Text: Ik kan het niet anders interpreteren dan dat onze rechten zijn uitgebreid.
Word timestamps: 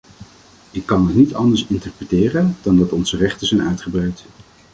Ik 0.71 0.85
kan 0.85 1.05
het 1.07 1.15
niet 1.15 1.33
anders 1.33 1.65
interpreteren 1.67 2.57
dan 2.61 2.77
dat 2.77 2.91
onze 2.91 3.17
rechten 3.17 3.47
zijn 3.47 3.67
uitgebreid. 3.67 4.25